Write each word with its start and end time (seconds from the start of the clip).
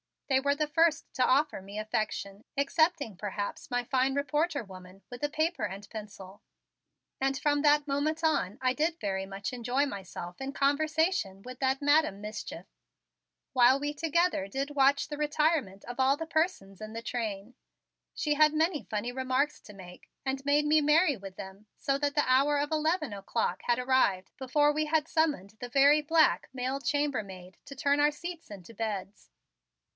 They 0.29 0.39
were 0.39 0.55
the 0.55 0.65
first 0.67 1.13
to 1.15 1.25
offer 1.25 1.61
me 1.61 1.77
affection, 1.77 2.45
excepting 2.57 3.17
perhaps 3.17 3.69
my 3.69 3.83
fine 3.83 4.15
reporter 4.15 4.63
woman 4.63 5.03
with 5.11 5.21
the 5.21 5.29
paper 5.29 5.65
and 5.65 5.87
pencil. 5.89 6.41
And 7.19 7.37
from 7.37 7.61
that 7.61 7.85
moment 7.87 8.23
on 8.23 8.57
I 8.61 8.73
did 8.73 8.99
very 8.99 9.25
much 9.27 9.53
enjoy 9.53 9.85
myself 9.85 10.39
in 10.41 10.53
conversation 10.53 11.43
with 11.43 11.59
that 11.59 11.81
Madam 11.83 12.19
Mischief, 12.19 12.65
while 13.53 13.77
we 13.79 13.93
together 13.93 14.47
did 14.47 14.71
watch 14.73 15.09
the 15.09 15.17
retirement 15.17 15.83
of 15.85 15.99
all 15.99 16.13
of 16.13 16.19
the 16.19 16.25
persons 16.25 16.81
in 16.81 16.93
the 16.93 17.03
train. 17.03 17.53
She 18.15 18.33
had 18.35 18.53
many 18.53 18.83
funny 18.89 19.11
remarks 19.11 19.59
to 19.63 19.73
make 19.73 20.09
and 20.25 20.43
made 20.45 20.65
me 20.65 20.81
merry 20.81 21.17
with 21.17 21.35
them 21.35 21.67
so 21.75 21.97
that 21.99 22.15
the 22.15 22.25
hour 22.27 22.57
of 22.57 22.71
eleven 22.71 23.13
o'clock 23.13 23.63
had 23.65 23.77
arrived 23.77 24.31
before 24.37 24.71
we 24.71 24.85
had 24.85 25.07
summoned 25.09 25.57
the 25.59 25.69
very 25.69 26.01
black 26.01 26.49
male 26.53 26.79
chamber 26.79 27.21
maid 27.21 27.57
to 27.65 27.75
turn 27.75 27.99
our 27.99 28.11
seats 28.11 28.49
into 28.49 28.73
beds. 28.73 29.29